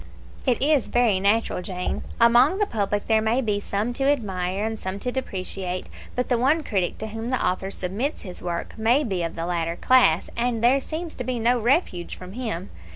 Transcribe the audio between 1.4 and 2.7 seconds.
Jane. Among the